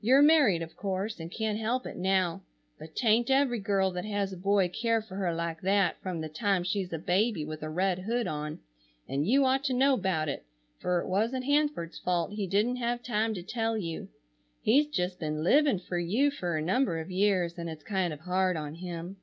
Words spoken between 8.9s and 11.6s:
and you ought to know 'bout it, fer it wasn't